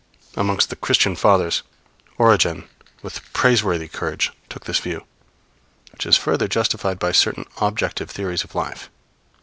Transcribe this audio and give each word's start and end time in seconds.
Amongst 0.35 0.71
the 0.71 0.75
Christian 0.75 1.15
Fathers, 1.15 1.61
Origen, 2.17 2.67
with 3.03 3.21
praiseworthy 3.33 3.87
courage, 3.87 4.31
took 4.49 4.65
this 4.65 4.79
view, 4.79 5.05
which 5.91 6.07
is 6.07 6.17
further 6.17 6.47
justified 6.47 6.97
by 6.97 7.11
certain 7.11 7.45
objective 7.59 8.09
theories 8.09 8.43
of 8.43 8.55
life. 8.55 8.89